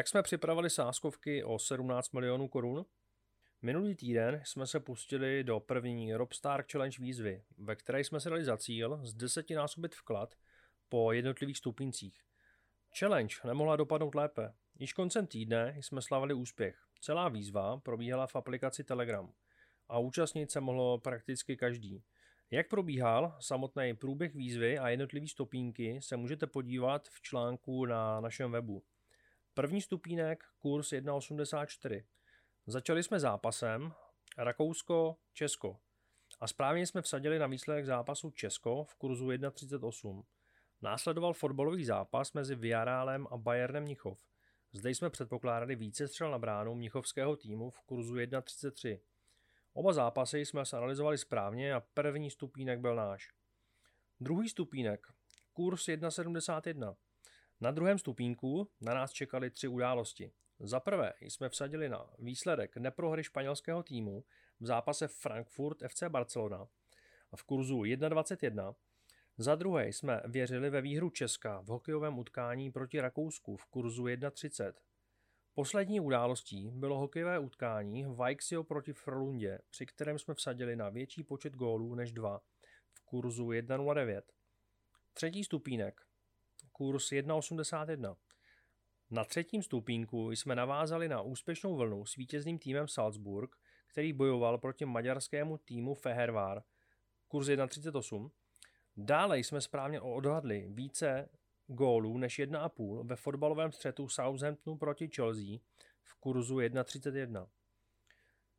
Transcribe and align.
Jak 0.00 0.08
jsme 0.08 0.22
připravili 0.22 0.70
sáskovky 0.70 1.44
o 1.44 1.58
17 1.58 2.12
milionů 2.12 2.48
korun? 2.48 2.84
Minulý 3.62 3.94
týden 3.94 4.42
jsme 4.44 4.66
se 4.66 4.80
pustili 4.80 5.44
do 5.44 5.60
první 5.60 6.14
Robstar 6.14 6.64
Challenge 6.72 6.96
výzvy, 7.00 7.42
ve 7.58 7.76
které 7.76 8.00
jsme 8.04 8.20
se 8.20 8.30
dali 8.30 8.44
za 8.44 8.56
cíl 8.56 9.00
z 9.02 9.14
desetinásobit 9.14 9.94
vklad 9.94 10.34
po 10.88 11.12
jednotlivých 11.12 11.58
stupincích. 11.58 12.22
Challenge 12.98 13.34
nemohla 13.44 13.76
dopadnout 13.76 14.14
lépe. 14.14 14.54
Již 14.78 14.92
koncem 14.92 15.26
týdne 15.26 15.76
jsme 15.80 16.02
slavili 16.02 16.34
úspěch. 16.34 16.78
Celá 17.00 17.28
výzva 17.28 17.76
probíhala 17.76 18.26
v 18.26 18.36
aplikaci 18.36 18.84
Telegram 18.84 19.32
a 19.88 19.98
účastnit 19.98 20.50
se 20.50 20.60
mohlo 20.60 20.98
prakticky 20.98 21.56
každý. 21.56 22.02
Jak 22.50 22.68
probíhal 22.68 23.36
samotný 23.40 23.94
průběh 23.96 24.34
výzvy 24.34 24.78
a 24.78 24.88
jednotlivý 24.88 25.28
stupínky 25.28 26.02
se 26.02 26.16
můžete 26.16 26.46
podívat 26.46 27.08
v 27.08 27.22
článku 27.22 27.86
na 27.86 28.20
našem 28.20 28.52
webu. 28.52 28.82
První 29.60 29.80
stupínek, 29.80 30.44
kurz 30.58 30.92
1.84. 30.92 32.04
Začali 32.66 33.02
jsme 33.02 33.20
zápasem 33.20 33.92
Rakousko-Česko 34.38 35.76
a 36.40 36.46
správně 36.46 36.86
jsme 36.86 37.02
vsadili 37.02 37.38
na 37.38 37.46
výsledek 37.46 37.86
zápasu 37.86 38.30
Česko 38.30 38.84
v 38.84 38.94
kurzu 38.94 39.28
1.38. 39.28 40.22
Následoval 40.82 41.32
fotbalový 41.32 41.84
zápas 41.84 42.32
mezi 42.32 42.54
Villarrealem 42.54 43.26
a 43.30 43.36
Bayernem 43.36 43.82
Mnichov. 43.82 44.18
Zde 44.72 44.90
jsme 44.90 45.10
předpokládali 45.10 45.76
více 45.76 46.08
střel 46.08 46.30
na 46.30 46.38
bránu 46.38 46.74
mnichovského 46.74 47.36
týmu 47.36 47.70
v 47.70 47.80
kurzu 47.80 48.14
1.33. 48.14 49.00
Oba 49.72 49.92
zápasy 49.92 50.38
jsme 50.38 50.62
analyzovali 50.72 51.18
správně 51.18 51.74
a 51.74 51.80
první 51.80 52.30
stupínek 52.30 52.80
byl 52.80 52.94
náš. 52.94 53.28
Druhý 54.20 54.48
stupínek, 54.48 55.06
kurz 55.52 55.88
1.71. 55.88 56.96
Na 57.60 57.70
druhém 57.70 57.98
stupínku 57.98 58.70
na 58.80 58.94
nás 58.94 59.12
čekaly 59.12 59.50
tři 59.50 59.68
události. 59.68 60.32
Za 60.58 60.80
prvé 60.80 61.12
jsme 61.20 61.48
vsadili 61.48 61.88
na 61.88 62.10
výsledek 62.18 62.76
neprohry 62.76 63.24
španělského 63.24 63.82
týmu 63.82 64.24
v 64.60 64.66
zápase 64.66 65.08
Frankfurt 65.08 65.78
FC 65.88 66.02
Barcelona 66.08 66.68
v 67.36 67.42
kurzu 67.42 67.80
1.21. 67.80 68.74
Za 69.38 69.54
druhé 69.54 69.88
jsme 69.88 70.22
věřili 70.24 70.70
ve 70.70 70.80
výhru 70.80 71.10
Česka 71.10 71.60
v 71.60 71.66
hokejovém 71.66 72.18
utkání 72.18 72.70
proti 72.70 73.00
Rakousku 73.00 73.56
v 73.56 73.66
kurzu 73.66 74.04
1.30. 74.04 74.72
Poslední 75.54 76.00
událostí 76.00 76.70
bylo 76.70 76.98
hokejové 76.98 77.38
utkání 77.38 78.04
Vaiksio 78.14 78.64
proti 78.64 78.92
Frolundě, 78.92 79.58
při 79.70 79.86
kterém 79.86 80.18
jsme 80.18 80.34
vsadili 80.34 80.76
na 80.76 80.88
větší 80.88 81.22
počet 81.22 81.54
gólů 81.54 81.94
než 81.94 82.12
dva 82.12 82.40
v 82.92 83.00
kurzu 83.00 83.46
1.09. 83.46 84.22
Třetí 85.12 85.44
stupínek, 85.44 86.00
kurz 86.72 87.12
1.81. 87.12 88.16
Na 89.10 89.24
třetím 89.24 89.62
stupínku 89.62 90.30
jsme 90.30 90.54
navázali 90.54 91.08
na 91.08 91.22
úspěšnou 91.22 91.76
vlnu 91.76 92.06
s 92.06 92.16
vítězným 92.16 92.58
týmem 92.58 92.88
Salzburg, 92.88 93.56
který 93.86 94.12
bojoval 94.12 94.58
proti 94.58 94.84
maďarskému 94.84 95.58
týmu 95.58 95.94
Fehervar, 95.94 96.62
kurz 97.28 97.48
1.38. 97.48 98.30
Dále 98.96 99.38
jsme 99.38 99.60
správně 99.60 100.00
odhadli 100.00 100.66
více 100.68 101.28
gólů 101.66 102.18
než 102.18 102.38
1,5 102.38 103.06
ve 103.06 103.16
fotbalovém 103.16 103.72
střetu 103.72 104.08
Southamptonu 104.08 104.76
proti 104.76 105.08
Chelsea 105.08 105.58
v 106.02 106.14
kurzu 106.14 106.56
1,31. 106.56 107.48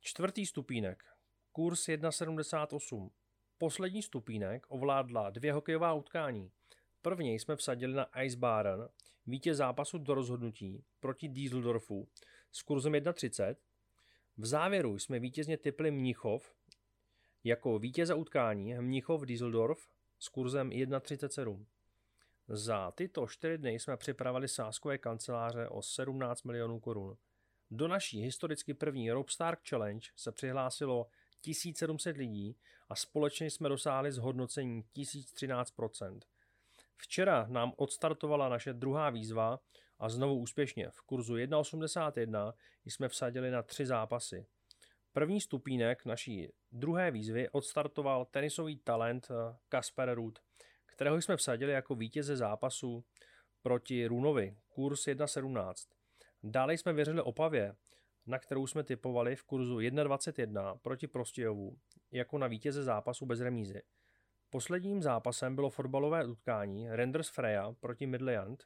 Čtvrtý 0.00 0.46
stupínek, 0.46 1.04
kurz 1.52 1.88
1,78. 1.88 3.10
Poslední 3.58 4.02
stupínek 4.02 4.66
ovládla 4.68 5.30
dvě 5.30 5.52
hokejová 5.52 5.92
utkání. 5.92 6.50
První 7.06 7.38
jsme 7.38 7.56
vsadili 7.56 7.92
na 7.92 8.18
Eisbaren, 8.18 8.88
vítěz 9.26 9.56
zápasu 9.56 9.98
do 9.98 10.14
rozhodnutí 10.14 10.84
proti 11.00 11.28
Dieseldorfu 11.28 12.08
s 12.52 12.62
kurzem 12.62 12.92
1,30. 12.92 13.56
V 14.36 14.46
závěru 14.46 14.98
jsme 14.98 15.18
vítězně 15.18 15.56
typli 15.56 15.90
Mnichov 15.90 16.54
jako 17.44 17.78
vítěze 17.78 18.14
utkání 18.14 18.74
Mnichov 18.74 19.22
Dieseldorf 19.22 19.88
s 20.18 20.28
kurzem 20.28 20.70
1,37. 20.70 21.66
Za 22.48 22.90
tyto 22.90 23.26
čtyři 23.26 23.58
dny 23.58 23.72
jsme 23.72 23.96
připravili 23.96 24.48
sáskové 24.48 24.98
kanceláře 24.98 25.68
o 25.68 25.82
17 25.82 26.42
milionů 26.42 26.80
korun. 26.80 27.16
Do 27.70 27.88
naší 27.88 28.20
historicky 28.20 28.74
první 28.74 29.10
Robstar 29.10 29.56
Challenge 29.68 30.08
se 30.16 30.32
přihlásilo 30.32 31.06
1700 31.40 32.16
lidí 32.16 32.56
a 32.88 32.94
společně 32.94 33.50
jsme 33.50 33.68
dosáhli 33.68 34.12
zhodnocení 34.12 34.84
1013%. 34.96 36.20
Včera 36.96 37.46
nám 37.48 37.72
odstartovala 37.76 38.48
naše 38.48 38.72
druhá 38.72 39.10
výzva 39.10 39.60
a 39.98 40.08
znovu 40.08 40.38
úspěšně 40.38 40.90
v 40.90 41.02
kurzu 41.02 41.34
1.81 41.34 42.52
jsme 42.84 43.08
vsadili 43.08 43.50
na 43.50 43.62
tři 43.62 43.86
zápasy. 43.86 44.46
První 45.12 45.40
stupínek 45.40 46.04
naší 46.04 46.52
druhé 46.72 47.10
výzvy 47.10 47.48
odstartoval 47.48 48.24
tenisový 48.24 48.76
talent 48.76 49.28
eh, 49.30 49.56
Kasper 49.68 50.14
Ruud, 50.14 50.38
kterého 50.86 51.16
jsme 51.16 51.36
vsadili 51.36 51.72
jako 51.72 51.94
vítěze 51.94 52.36
zápasu 52.36 53.04
proti 53.62 54.06
Runovi, 54.06 54.56
kurz 54.68 55.06
1.17. 55.06 55.74
Dále 56.42 56.74
jsme 56.74 56.92
věřili 56.92 57.22
Opavě, 57.22 57.74
na 58.26 58.38
kterou 58.38 58.66
jsme 58.66 58.84
typovali 58.84 59.36
v 59.36 59.42
kurzu 59.42 59.76
1.21 59.76 60.78
proti 60.78 61.06
Prostějovu, 61.06 61.78
jako 62.12 62.38
na 62.38 62.46
vítěze 62.46 62.82
zápasu 62.82 63.26
bez 63.26 63.40
remízy. 63.40 63.82
Posledním 64.50 65.02
zápasem 65.02 65.54
bylo 65.54 65.70
fotbalové 65.70 66.24
utkání 66.24 66.88
Renders 66.88 67.28
Freya 67.28 67.72
proti 67.80 68.06
Midland. 68.06 68.64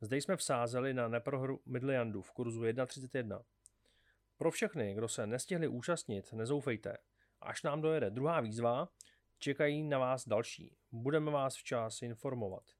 Zde 0.00 0.16
jsme 0.16 0.36
vsázeli 0.36 0.94
na 0.94 1.08
neprohru 1.08 1.60
Midlandu 1.66 2.22
v 2.22 2.32
kurzu 2.32 2.62
1.31. 2.62 3.42
Pro 4.36 4.50
všechny, 4.50 4.94
kdo 4.94 5.08
se 5.08 5.26
nestihli 5.26 5.68
účastnit, 5.68 6.32
nezoufejte. 6.32 6.96
Až 7.40 7.62
nám 7.62 7.80
dojede 7.80 8.10
druhá 8.10 8.40
výzva, 8.40 8.88
čekají 9.38 9.82
na 9.82 9.98
vás 9.98 10.28
další. 10.28 10.76
Budeme 10.92 11.30
vás 11.30 11.56
včas 11.56 12.02
informovat. 12.02 12.75